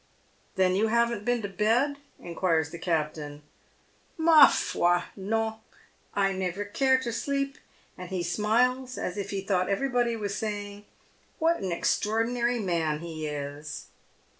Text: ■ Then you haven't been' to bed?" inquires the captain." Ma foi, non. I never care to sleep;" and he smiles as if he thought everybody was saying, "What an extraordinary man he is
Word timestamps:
■ 0.01 0.03
Then 0.55 0.75
you 0.75 0.87
haven't 0.87 1.25
been' 1.25 1.43
to 1.43 1.47
bed?" 1.47 1.97
inquires 2.19 2.71
the 2.71 2.79
captain." 2.79 3.43
Ma 4.27 4.47
foi, 4.47 5.03
non. 5.15 5.59
I 6.15 6.31
never 6.31 6.65
care 6.65 6.97
to 7.01 7.13
sleep;" 7.13 7.59
and 7.99 8.09
he 8.09 8.23
smiles 8.23 8.97
as 8.97 9.15
if 9.15 9.29
he 9.29 9.41
thought 9.41 9.69
everybody 9.69 10.15
was 10.15 10.33
saying, 10.35 10.85
"What 11.37 11.57
an 11.61 11.71
extraordinary 11.71 12.57
man 12.57 13.01
he 13.01 13.27
is 13.27 13.89